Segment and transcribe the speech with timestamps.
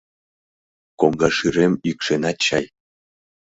[0.99, 2.65] —Коҥга шӱрем йӱкшенат чай.